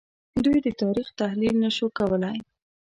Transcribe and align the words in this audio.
دوی 0.43 0.57
د 0.65 0.67
تاریخ 0.81 1.07
تحلیل 1.19 1.55
نه 1.63 1.69
شو 1.77 1.87
کولای 1.97 2.37